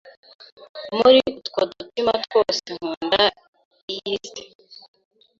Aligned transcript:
Muri 0.97 1.19
utwo 1.39 1.59
dutsima 1.71 2.11
twose 2.25 2.61
nkunda 2.75 3.23
iyist. 3.93 4.35